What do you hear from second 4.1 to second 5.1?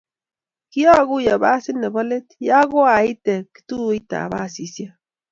basisiek